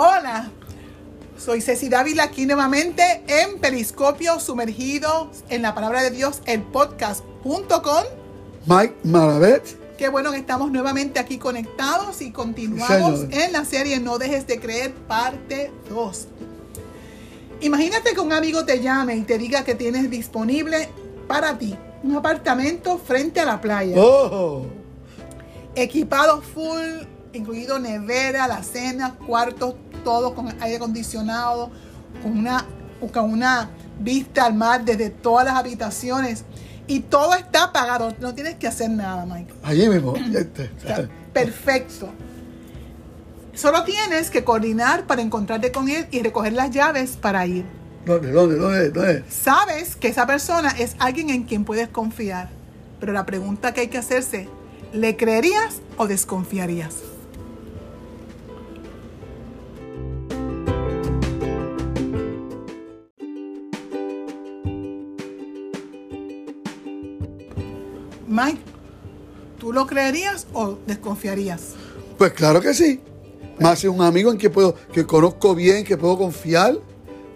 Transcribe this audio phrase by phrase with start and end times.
[0.00, 0.48] Hola,
[1.36, 7.24] soy Ceci Dávila aquí nuevamente en Periscopio Sumergido en la Palabra de Dios, el podcast,
[7.42, 8.04] junto con
[8.66, 9.96] Mike Malavet.
[9.98, 14.60] Qué bueno que estamos nuevamente aquí conectados y continuamos en la serie No dejes de
[14.60, 16.28] creer, parte 2.
[17.62, 20.90] Imagínate que un amigo te llame y te diga que tienes disponible
[21.26, 23.96] para ti un apartamento frente a la playa.
[23.98, 24.62] Oh.
[25.74, 29.74] Equipado full, incluido nevera, la cena, cuartos,
[30.04, 31.70] todo con aire acondicionado,
[32.22, 32.64] con una,
[33.12, 36.44] con una vista al mar desde todas las habitaciones.
[36.86, 39.52] Y todo está pagado, no tienes que hacer nada, Mike.
[39.62, 40.14] Allí mismo.
[41.32, 42.08] perfecto.
[43.54, 47.64] Solo tienes que coordinar para encontrarte con él y recoger las llaves para ir.
[48.06, 49.24] ¿Dónde, dónde, dónde, dónde?
[49.28, 52.48] Sabes que esa persona es alguien en quien puedes confiar.
[53.00, 54.48] Pero la pregunta que hay que hacerse,
[54.94, 56.94] ¿le creerías o desconfiarías?
[69.68, 71.74] ¿Tú lo creerías o desconfiarías?
[72.16, 73.00] Pues claro que sí.
[73.60, 76.78] Más si un amigo en que puedo, que conozco bien, que puedo confiar,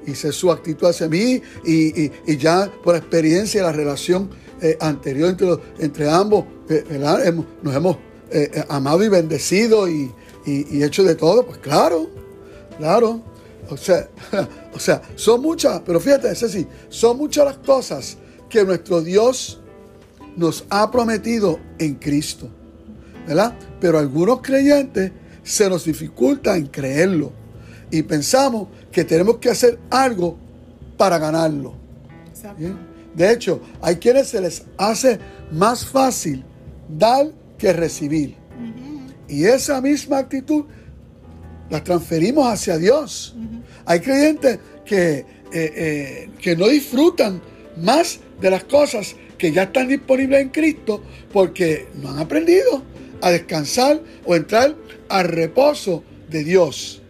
[0.06, 4.30] y sé su actitud hacia mí, y, ya por experiencia la relación
[4.62, 7.98] eh, anterior entre, entre ambos, eh, nos hemos
[8.30, 10.10] eh, amado y bendecido y,
[10.46, 12.08] hecho de todo, pues claro,
[12.78, 13.20] claro.
[13.68, 14.08] O sea,
[14.74, 18.16] o sea, son muchas, pero fíjate, así, son muchas las cosas
[18.48, 19.61] que nuestro Dios
[20.36, 22.48] nos ha prometido en Cristo.
[23.26, 23.54] ¿Verdad?
[23.80, 27.32] Pero algunos creyentes se nos dificulta en creerlo
[27.90, 30.36] y pensamos que tenemos que hacer algo
[30.96, 31.74] para ganarlo.
[33.14, 35.18] De hecho, hay quienes se les hace
[35.52, 36.44] más fácil
[36.88, 38.36] dar que recibir.
[39.28, 40.64] Y esa misma actitud
[41.70, 43.36] la transferimos hacia Dios.
[43.84, 47.40] Hay creyentes que, eh, eh, que no disfrutan
[47.76, 52.80] más de las cosas que ya están disponibles en Cristo porque no han aprendido
[53.20, 54.76] a descansar o entrar
[55.08, 57.02] al reposo de Dios.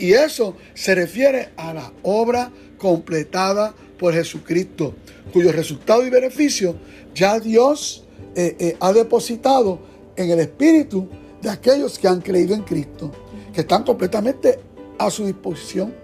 [0.00, 4.96] Y eso se refiere a la obra completada por Jesucristo,
[5.32, 6.74] cuyo resultado y beneficio
[7.14, 8.02] ya Dios
[8.34, 9.78] eh, eh, ha depositado
[10.16, 11.08] en el espíritu
[11.40, 13.12] de aquellos que han creído en Cristo,
[13.54, 14.58] que están completamente
[14.98, 15.94] a su disposición.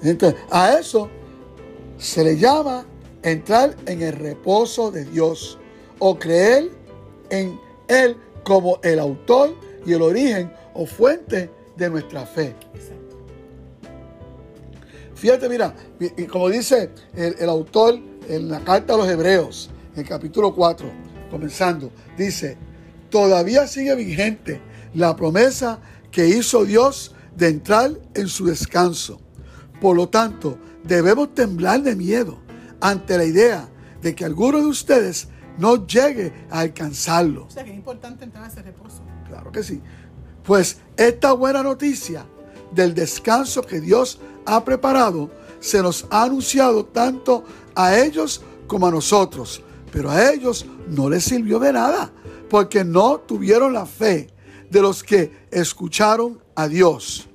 [0.00, 1.10] Entonces, a eso
[1.98, 2.86] se le llama
[3.22, 5.58] entrar en el reposo de Dios
[5.98, 6.70] o creer
[7.30, 7.58] en
[7.88, 9.54] Él como el autor
[9.86, 12.54] y el origen o fuente de nuestra fe.
[15.14, 20.08] Fíjate, mira, y como dice el, autor en la carta a los Hebreos, en el
[20.08, 20.90] capítulo 4,
[21.30, 22.56] comenzando, dice,
[23.10, 24.62] todavía sigue vigente
[24.94, 25.78] la promesa
[26.10, 29.20] que hizo Dios de entrar en su descanso.
[29.78, 32.38] Por lo tanto, debemos temblar de miedo
[32.80, 33.68] ante la idea
[34.02, 37.44] de que alguno de ustedes no llegue a alcanzarlo.
[37.44, 39.02] O sea que es importante entrar a ese reposo.
[39.28, 39.80] Claro que sí.
[40.42, 42.24] Pues esta buena noticia
[42.72, 45.30] del descanso que Dios ha preparado
[45.60, 49.62] se nos ha anunciado tanto a ellos como a nosotros.
[49.92, 52.10] Pero a ellos no les sirvió de nada
[52.48, 54.28] porque no tuvieron la fe
[54.70, 57.28] de los que escucharon a Dios.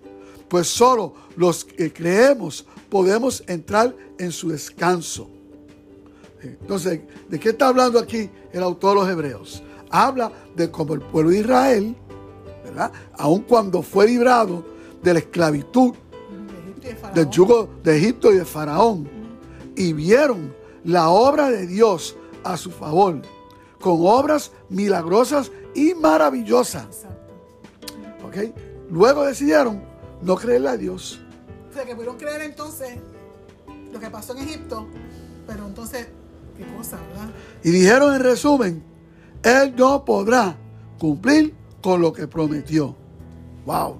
[0.50, 5.30] Pues solo los que creemos podemos entrar en su descanso.
[6.50, 9.64] Entonces, ¿de qué está hablando aquí el autor de los Hebreos?
[9.90, 11.96] Habla de cómo el pueblo de Israel,
[12.64, 12.92] ¿verdad?
[13.18, 14.66] Aun cuando fue librado
[15.02, 15.94] de la esclavitud,
[17.14, 19.08] del yugo de Egipto y de Faraón,
[19.76, 20.54] y vieron
[20.84, 23.22] la obra de Dios a su favor,
[23.80, 27.06] con obras milagrosas y maravillosas.
[28.26, 28.54] ¿Ok?
[28.90, 29.84] Luego decidieron
[30.22, 31.20] no creerle a Dios.
[31.70, 32.98] O sea, que pudieron creer entonces
[33.92, 34.88] lo que pasó en Egipto,
[35.48, 36.08] pero entonces
[36.58, 37.30] Qué cosa, ¿verdad?
[37.64, 38.84] Y dijeron en resumen,
[39.44, 40.58] Él no podrá
[40.98, 42.96] cumplir con lo que prometió.
[43.66, 44.00] ¡Wow!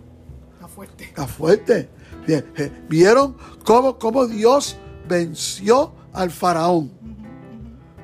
[0.54, 1.04] Está fuerte.
[1.04, 1.90] Está fuerte.
[2.90, 6.92] ¿Vieron cómo, cómo Dios venció al faraón?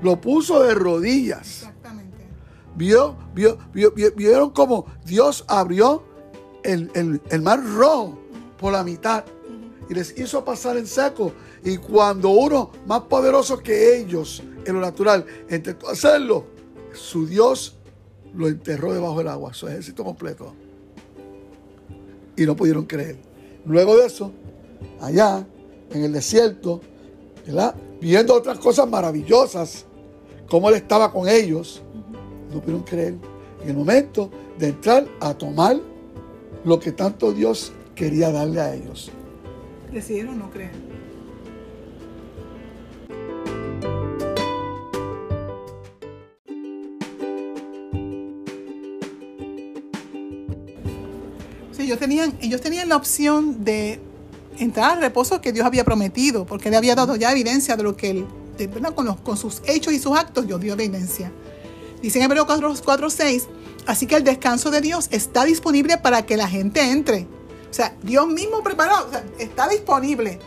[0.01, 1.61] Lo puso de rodillas.
[1.61, 2.27] Exactamente.
[2.75, 3.57] Vio, vio,
[4.15, 6.03] vieron cómo Dios abrió
[6.63, 8.19] el, el mar rojo
[8.59, 9.23] por la mitad
[9.89, 11.33] y les hizo pasar en seco.
[11.63, 16.45] Y cuando uno más poderoso que ellos en lo natural intentó hacerlo,
[16.93, 17.77] su Dios
[18.33, 20.53] lo enterró debajo del agua, su ejército completo.
[22.35, 23.17] Y no pudieron creer.
[23.65, 24.31] Luego de eso,
[25.01, 25.45] allá
[25.91, 26.81] en el desierto,
[27.99, 29.85] viendo otras cosas maravillosas,
[30.49, 31.81] como él estaba con ellos,
[32.51, 33.15] no pudieron creer.
[33.61, 35.79] En el momento de entrar a tomar
[36.63, 39.11] lo que tanto Dios quería darle a ellos.
[39.91, 40.71] Decidieron no creer.
[51.73, 53.99] Sí, ellos tenían, ellos tenían la opción de
[54.57, 57.97] entrar al reposo que Dios había prometido, porque le había dado ya evidencia de lo
[57.97, 58.25] que él,
[58.57, 58.93] de, ¿verdad?
[58.93, 61.31] Con, sus hechos y sus actos, Dios dio evidencia.
[62.01, 63.47] Dice en Hebreos 4, 4, 6,
[63.87, 67.27] así que el descanso de Dios está disponible para que la gente entre.
[67.71, 70.39] O sea, Dios mismo preparó, o sea, está disponible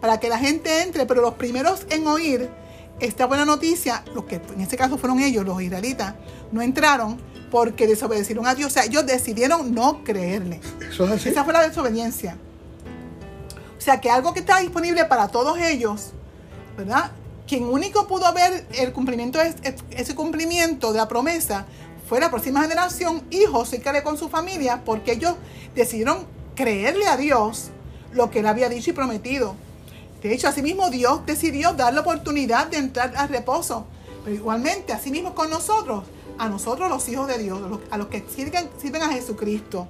[0.00, 2.48] para que la gente entre, pero los primeros en oír
[3.00, 6.14] esta buena noticia, los que en este caso fueron ellos, los israelitas,
[6.52, 7.20] no entraron
[7.50, 8.68] porque desobedecieron a Dios.
[8.68, 10.60] O sea, ellos decidieron no creerle.
[10.88, 11.28] Eso es así.
[11.30, 12.36] Esa fue la desobediencia.
[13.76, 16.12] O sea, que algo que está disponible para todos ellos,
[16.76, 17.10] ¿verdad?
[17.46, 19.40] Quien único pudo ver el cumplimiento,
[19.90, 21.66] ese cumplimiento de la promesa
[22.08, 23.44] fue la próxima generación y
[23.82, 25.34] Care con su familia, porque ellos
[25.74, 27.70] decidieron creerle a Dios
[28.12, 29.54] lo que él había dicho y prometido.
[30.20, 33.86] De hecho, asimismo Dios decidió dar la oportunidad de entrar al reposo.
[34.24, 36.02] Pero igualmente, asimismo con nosotros,
[36.36, 37.60] a nosotros los hijos de Dios,
[37.92, 39.86] a los que sirven, sirven a Jesucristo.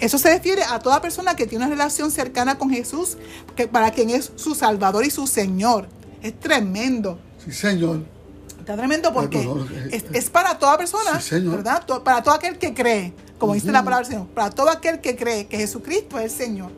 [0.00, 3.16] Eso se refiere a toda persona que tiene una relación cercana con Jesús,
[3.56, 5.88] que para quien es su Salvador y su Señor.
[6.22, 7.18] Es tremendo.
[7.42, 8.00] Sí, Señor.
[8.62, 9.48] Está tremendo porque
[9.90, 11.40] es, es, para toda persona, Sí.
[11.40, 11.84] ¿verdad?
[12.04, 15.16] Para todo aquel que cree, como dice la palabra del Señor, para todo aquel que
[15.16, 16.70] cree que Jesucristo es el Señor.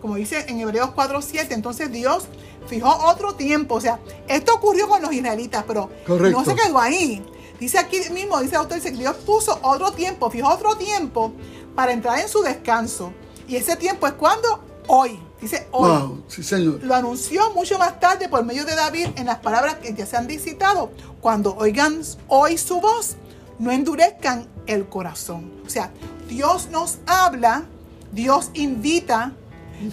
[0.00, 2.24] Como dice en Hebreos 4:7, entonces Dios
[2.66, 3.74] fijó otro tiempo.
[3.74, 6.38] O sea, esto ocurrió con los israelitas, pero Correcto.
[6.38, 7.22] no se quedó ahí.
[7.60, 11.32] Dice aquí mismo, dice el autor, dice Dios puso otro tiempo, fijó otro tiempo
[11.74, 13.12] para entrar en su descanso.
[13.46, 14.64] Y ese tiempo es cuando?
[14.86, 15.20] Hoy.
[15.40, 16.82] Dice hoy Wow, sí, Señor.
[16.82, 20.16] lo anunció mucho más tarde por medio de David en las palabras que ya se
[20.16, 20.90] han citado.
[21.20, 23.16] Cuando oigan hoy su voz,
[23.58, 25.52] no endurezcan el corazón.
[25.66, 25.90] O sea,
[26.28, 27.64] Dios nos habla,
[28.12, 29.32] Dios invita,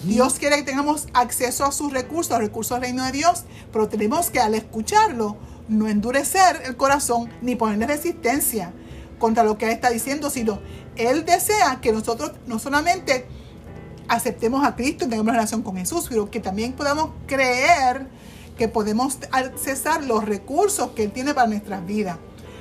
[0.04, 3.44] Dios quiere que tengamos acceso a sus recursos, a los recursos del reino de Dios,
[3.72, 5.36] pero tenemos que al escucharlo,
[5.68, 8.72] no endurecer el corazón ni ponerle resistencia
[9.18, 10.60] contra lo que Él está diciendo, sino
[10.96, 13.26] Él desea que nosotros no solamente
[14.08, 18.06] aceptemos a Cristo y tengamos relación con Jesús, pero que también podamos creer
[18.56, 22.18] que podemos accesar los recursos que Él tiene para nuestras vidas.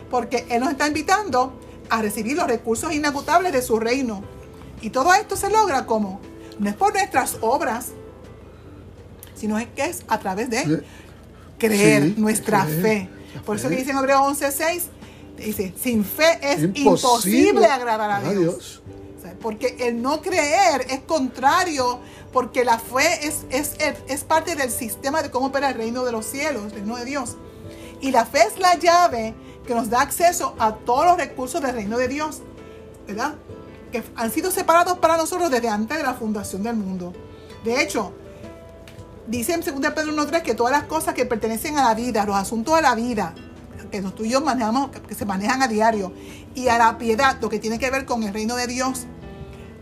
[0.09, 1.59] Porque Él nos está invitando
[1.89, 4.23] a recibir los recursos inagutables de su reino.
[4.81, 6.19] Y todo esto se logra como,
[6.59, 7.91] no es por nuestras obras,
[9.35, 10.83] sino es que es a través de
[11.57, 13.09] creer Sí, nuestra fe.
[13.45, 14.81] Por eso que dice en Hebreos 11:6,
[15.37, 18.31] dice, sin fe es imposible, Imposible agradar a.
[18.31, 18.81] Dios.
[19.41, 21.99] Porque el no creer es contrario,
[22.31, 26.11] porque la fe es, es, es parte del sistema de cómo opera el reino de
[26.11, 27.37] los cielos, el reino de Dios.
[28.01, 29.33] Y la fe es la llave
[29.65, 32.41] que nos da acceso a todos los recursos del reino de Dios,
[33.07, 33.35] ¿verdad?
[33.91, 37.13] Que han sido separados para nosotros desde antes de la fundación del mundo.
[37.63, 38.13] De hecho,
[39.27, 42.35] dice en 2 Pedro 1.3 que todas las cosas que pertenecen a la vida, los
[42.35, 43.33] asuntos de la vida,
[43.91, 46.13] que los tuyos manejamos, que se manejan a diario,
[46.53, 49.07] y a la piedad, lo que tiene que ver con el reino de Dios,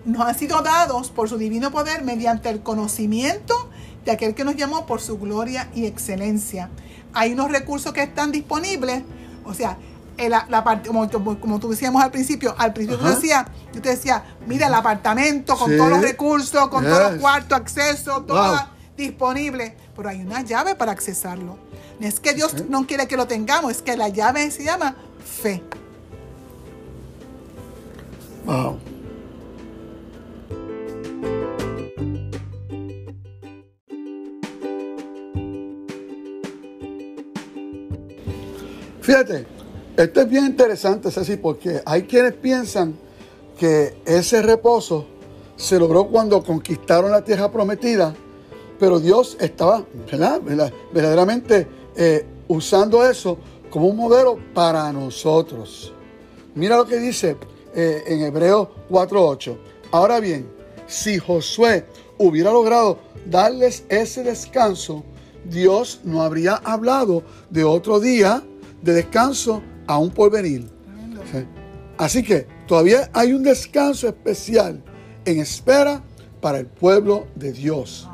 [0.06, 3.70] nos han sido dados por su divino poder mediante el conocimiento
[4.06, 6.70] de aquel que nos llamó por su gloria y excelencia.
[7.14, 9.04] Hay unos recursos que están disponibles,
[9.46, 9.78] o sea,
[10.18, 14.68] la, parte, como, tú decíamos al principio, al principio tú decías, yo te decía, mira
[14.68, 15.78] el apartamento con Sí.
[15.78, 18.60] todos los recursos, con todos los cuartos, acceso, todo Wow.
[18.98, 21.58] disponible, pero hay una llave para accesarlo.
[22.00, 22.66] No es que Dios Sí.
[22.70, 24.96] no quiere que lo tengamos, es que la llave se llama
[25.26, 25.64] fe.
[28.46, 28.80] Wow.
[39.14, 39.46] Fíjate,
[39.96, 42.96] esto es bien interesante, Ceci, porque hay quienes piensan
[43.60, 45.06] que ese reposo
[45.56, 48.16] se logró cuando conquistaron la tierra prometida,
[48.80, 50.42] pero Dios estaba ¿verdad?
[50.42, 50.74] ¿verdad?
[50.92, 53.38] verdaderamente eh, usando eso
[53.70, 55.94] como un modelo para nosotros.
[56.56, 57.38] Mira lo que dice
[57.76, 59.56] eh, en Hebreos 4.8.
[59.92, 60.50] Ahora bien,
[60.88, 61.86] si Josué
[62.18, 65.04] hubiera logrado darles ese descanso,
[65.46, 68.44] Dios no habría hablado de otro día
[68.84, 70.70] de descanso aún por venir.
[71.32, 71.46] Sí.
[71.98, 74.84] Así que todavía hay un descanso especial
[75.26, 76.04] en espera
[76.42, 78.08] para el pueblo de Dios.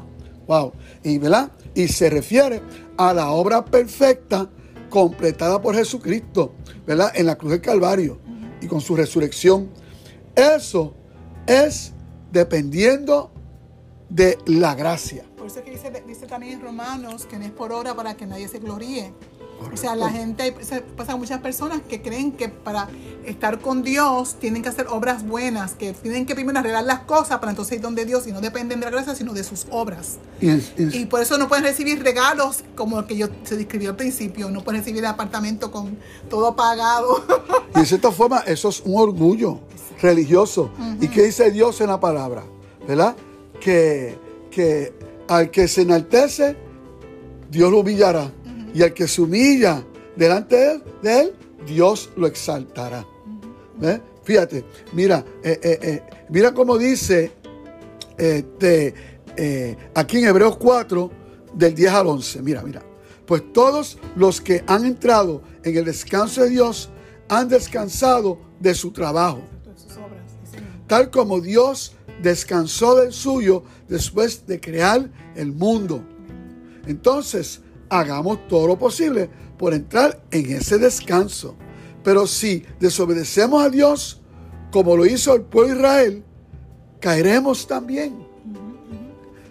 [0.47, 0.73] Wow.
[1.03, 1.51] Y, ¿verdad?
[1.73, 2.61] y se refiere
[2.97, 4.49] a la obra perfecta
[4.89, 6.53] completada por Jesucristo,
[6.85, 7.11] ¿verdad?
[7.15, 8.19] En la cruz del Calvario
[8.61, 9.69] y con su resurrección.
[10.35, 10.93] Eso
[11.47, 11.93] es
[12.31, 13.31] dependiendo
[14.09, 15.23] de la gracia.
[15.37, 18.15] Por eso es que dice, dice también en Romanos que no es por obra para
[18.15, 19.13] que nadie se gloríe.
[19.71, 20.53] O sea, la gente,
[20.95, 22.87] pasa muchas personas que creen que para
[23.25, 27.39] estar con Dios tienen que hacer obras buenas, que tienen que primero arreglar las cosas
[27.39, 30.17] para entonces ir donde Dios y no dependen de la gracia, sino de sus obras.
[30.41, 34.49] Y por eso no pueden recibir regalos como el que yo se describió al principio,
[34.49, 35.97] no pueden recibir el apartamento con
[36.29, 37.23] todo pagado.
[37.75, 39.59] Y de cierta forma, eso es un orgullo
[40.01, 40.71] religioso.
[40.99, 42.43] ¿Y qué dice Dios en la palabra?
[42.87, 43.15] ¿Verdad?
[43.61, 44.17] Que,
[44.49, 44.91] que
[45.27, 46.57] al que se enaltece,
[47.51, 48.31] Dios lo humillará.
[48.73, 49.83] Y al que se humilla
[50.15, 51.33] delante de él,
[51.65, 53.05] Dios lo exaltará.
[54.23, 57.31] Fíjate, mira, eh, eh, eh, mira cómo dice
[58.17, 58.93] este,
[59.95, 61.11] aquí en Hebreos 4,
[61.53, 62.41] del 10 al 11.
[62.41, 62.83] Mira, mira.
[63.25, 66.89] Pues todos los que han entrado en el descanso de Dios
[67.27, 69.41] han descansado de su trabajo.
[70.87, 76.03] Tal como Dios descansó del suyo después de crear el mundo.
[76.87, 81.55] Entonces, hagamos todo lo posible por entrar en ese descanso.
[82.03, 84.21] Pero si desobedecemos a Dios,
[84.71, 86.23] como lo hizo el pueblo de Israel,
[86.99, 88.13] caeremos también.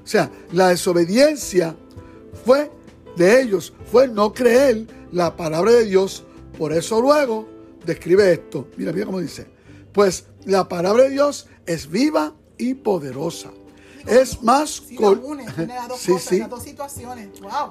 [0.03, 1.77] O sea, la desobediencia
[2.45, 2.71] fue
[3.17, 6.25] de ellos, fue no creer la palabra de Dios.
[6.57, 7.47] Por eso luego
[7.85, 8.69] describe esto.
[8.77, 9.47] Mira, mira cómo dice.
[9.93, 13.51] Pues la palabra de Dios es viva y poderosa
[14.09, 14.83] es más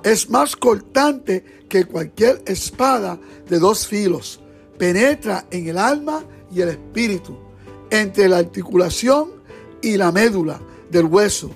[0.03, 4.39] Es más cortante que cualquier espada de dos filos.
[4.77, 7.37] Penetra en el alma y el espíritu,
[7.89, 9.31] entre la articulación
[9.81, 11.49] y la médula del hueso.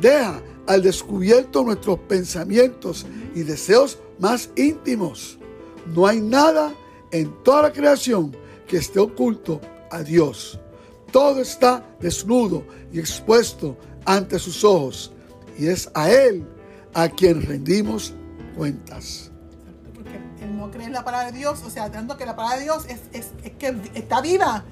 [0.00, 5.38] Deja al descubierto nuestros pensamientos y deseos más íntimos.
[5.94, 6.74] No hay nada
[7.10, 8.34] en toda la creación
[8.66, 10.58] que esté oculto a Dios.
[11.12, 15.12] Todo está desnudo y expuesto ante sus ojos
[15.58, 16.46] y es a Él
[16.94, 18.14] a quien rendimos
[18.56, 19.30] cuentas.
[19.94, 22.58] Porque él no cree en la palabra de Dios, o sea, tanto que la palabra
[22.58, 24.64] de Dios es, que está viva.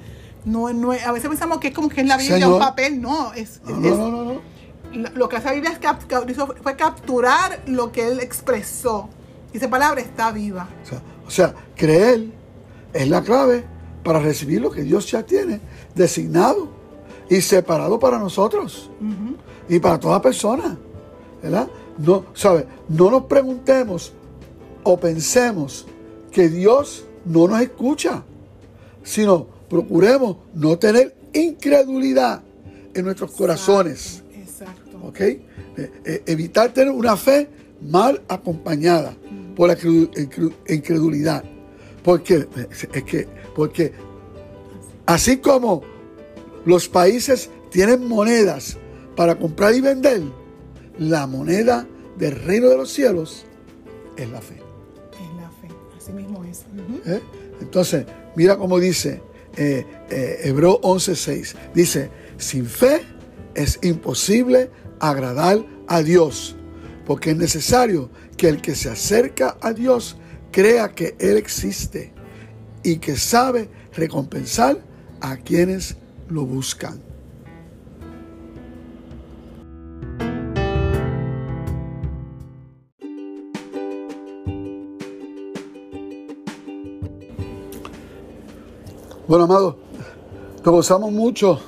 [0.45, 3.33] No, no, a veces pensamos que es como que es la Biblia un papel, no,
[3.33, 8.09] es, no, no, no, no, Lo que hace la Biblia es fue capturar lo que
[8.09, 9.09] él expresó.
[9.53, 10.69] Y esa palabra está viva.
[10.83, 12.27] O sea, o sea, creer
[12.93, 13.65] es la clave
[14.03, 15.61] para recibir lo que Dios ya tiene
[15.95, 16.82] designado
[17.29, 18.91] y separado para nosotros
[19.69, 20.79] y para toda persona.
[21.43, 21.69] ¿verdad?
[21.99, 22.67] No, ¿sabe?
[22.88, 24.12] no nos preguntemos
[24.83, 25.87] o pensemos
[26.31, 28.23] que Dios no nos escucha,
[29.02, 32.43] sino procuremos no tener incredulidad
[32.95, 34.23] en nuestros corazones.
[34.35, 34.99] Exacto.
[35.02, 35.21] ¿Ok?
[35.21, 35.41] Eh,
[35.76, 37.49] eh, evitar tener una fe
[37.81, 39.14] mal acompañada
[39.57, 39.76] por la
[40.69, 41.45] incredulidad.
[42.02, 43.93] Porque, es que, porque
[45.07, 45.83] así como
[46.64, 48.76] los países tienen monedas
[49.16, 50.23] para comprar y vender.
[50.99, 51.87] La moneda
[52.19, 53.45] del reino de los cielos
[54.16, 54.57] es la fe.
[55.12, 56.64] Es la fe, así mismo es.
[57.07, 57.21] ¿Eh?
[57.61, 59.23] Entonces, mira cómo dice
[59.57, 61.54] eh, eh, Hebreo 11:6.
[61.75, 63.02] Dice, sin fe
[63.54, 66.57] es imposible agradar a Dios,
[67.07, 70.16] porque es necesario que el que se acerca a Dios
[70.50, 72.12] crea que Él existe
[72.83, 74.78] y que sabe recompensar
[75.21, 75.97] a quienes
[76.33, 77.01] lo buscan.
[89.29, 89.79] Bueno, amado,
[90.62, 91.59] nos gozamos mucho,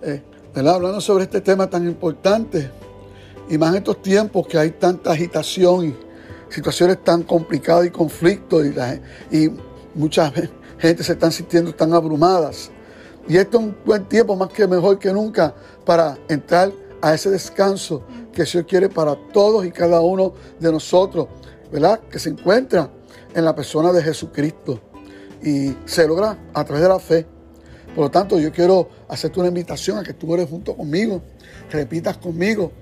[0.00, 0.22] eh,
[0.54, 2.70] hablando sobre este tema tan importante,
[3.50, 5.96] y más en estos tiempos que hay tanta agitación y
[6.48, 9.50] situaciones tan complicadas y conflictos, y, y
[9.94, 10.32] mucha
[10.78, 12.70] gente se están sintiendo tan abrumadas.
[13.28, 15.54] Y esto es un buen tiempo, más que mejor que nunca,
[15.84, 21.28] para entrar a ese descanso que Señor quiere para todos y cada uno de nosotros,
[21.70, 22.00] ¿verdad?
[22.10, 22.90] Que se encuentra
[23.34, 24.80] en la persona de Jesucristo.
[25.42, 27.26] Y se logra a través de la fe.
[27.94, 31.20] Por lo tanto, yo quiero hacerte una invitación a que tú eres junto conmigo,
[31.70, 32.72] repitas conmigo,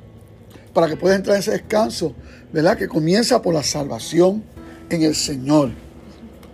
[0.72, 2.14] para que puedas entrar en ese descanso,
[2.52, 2.78] ¿verdad?
[2.78, 4.44] Que comienza por la salvación
[4.90, 5.70] en el Señor.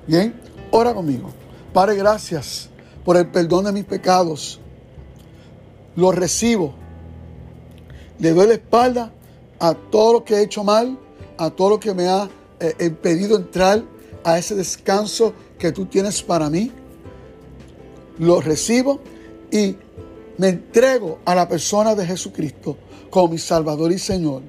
[0.06, 0.34] Bien,
[0.70, 1.30] ora conmigo.
[1.72, 2.71] Padre, gracias
[3.04, 4.61] por el perdón de mis pecados.
[5.97, 6.75] Lo recibo.
[8.18, 9.12] Le doy la espalda
[9.59, 10.99] a todo lo que he hecho mal,
[11.38, 12.28] a todo lo que me ha
[12.61, 13.82] eh, impedido entrar
[14.25, 16.71] a ese descanso que tú tienes para mí.
[18.18, 19.00] Lo recibo
[19.50, 19.76] y
[20.38, 22.76] me entrego a la persona de Jesucristo
[23.11, 24.42] como mi Salvador y Señor.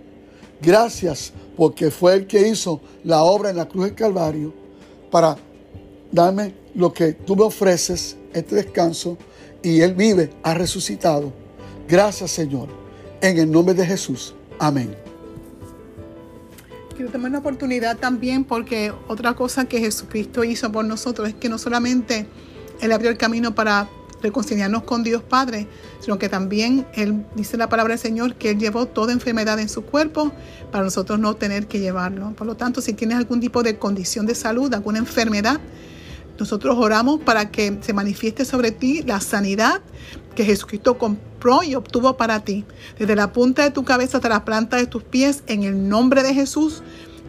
[0.62, 4.54] Gracias porque fue el que hizo la obra en la cruz del Calvario
[5.12, 5.38] para
[6.12, 9.18] darme lo que tú me ofreces este descanso
[9.62, 11.32] y Él vive, ha resucitado.
[11.88, 12.70] Gracias Señor,
[13.22, 14.36] en el nombre de Jesús.
[14.60, 14.96] Amén.
[16.96, 21.50] Quiero tomar una oportunidad también porque otra cosa que Jesucristo hizo por nosotros es que
[21.50, 22.28] no solamente
[22.82, 23.90] Él abrió el camino para
[24.22, 25.68] reconciliarnos con Dios Padre,
[26.00, 29.70] sino que también Él dice la palabra del Señor que Él llevó toda enfermedad en
[29.70, 30.32] su cuerpo
[30.72, 32.34] para nosotros no tener que llevarlo.
[32.36, 35.60] Por lo tanto, si tienes algún tipo de condición de salud, alguna enfermedad,
[36.40, 39.82] nosotros oramos para que se manifieste sobre ti la sanidad
[40.36, 42.66] que Jesucristo compró y obtuvo para ti.
[42.98, 46.24] Desde la punta de tu cabeza hasta la planta de tus pies, en el nombre
[46.24, 46.82] de Jesús,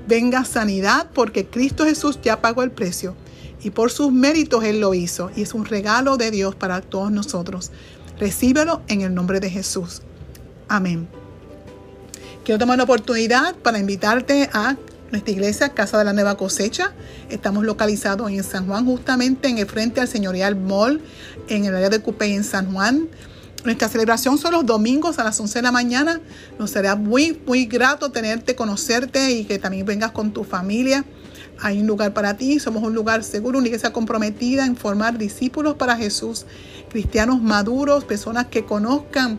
[0.09, 3.15] venga sanidad porque Cristo Jesús ya pagó el precio
[3.63, 7.11] y por sus méritos Él lo hizo y es un regalo de Dios para todos
[7.11, 7.73] nosotros.
[8.19, 10.03] Recíbelo en el nombre de Jesús.
[10.69, 11.09] Amén.
[12.45, 14.77] Quiero tomar una oportunidad para invitarte a
[15.15, 16.93] nuestra iglesia, Casa de la Nueva Cosecha.
[17.31, 21.01] Estamos localizados en San Juan, justamente en el frente al Señorial Mall,
[21.49, 23.09] en el área de Cupey en San Juan.
[23.65, 26.21] Nuestra celebración son los domingos a las 11 de la mañana.
[26.59, 31.05] Nos será muy, muy grato tenerte, conocerte y que también vengas con tu familia.
[31.61, 35.77] Hay un lugar para ti, somos un lugar seguro, una iglesia comprometida en formar discípulos
[35.77, 36.45] para Jesús,
[36.91, 39.39] cristianos maduros, personas que conozcan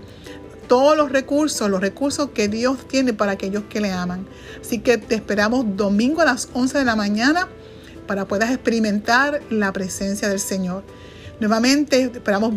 [0.68, 4.26] todos los recursos, los recursos que Dios tiene para aquellos que le aman.
[4.62, 7.48] Así que te esperamos domingo a las 11 de la mañana
[8.08, 10.84] para puedas experimentar la presencia del Señor.
[11.40, 12.54] Nuevamente esperamos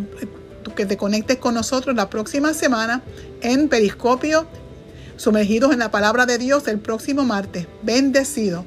[0.76, 3.02] que te conectes con nosotros la próxima semana
[3.40, 4.46] en Periscopio,
[5.16, 7.66] sumergidos en la palabra de Dios el próximo martes.
[7.82, 8.64] Bendecido.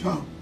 [0.00, 0.37] Chao.